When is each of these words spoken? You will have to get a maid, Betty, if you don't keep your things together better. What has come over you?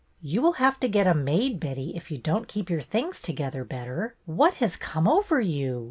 You 0.23 0.41
will 0.41 0.53
have 0.53 0.79
to 0.79 0.87
get 0.89 1.05
a 1.05 1.13
maid, 1.13 1.59
Betty, 1.59 1.95
if 1.95 2.09
you 2.09 2.17
don't 2.17 2.47
keep 2.47 2.71
your 2.71 2.81
things 2.81 3.21
together 3.21 3.63
better. 3.63 4.15
What 4.25 4.55
has 4.55 4.75
come 4.75 5.07
over 5.07 5.39
you? 5.39 5.79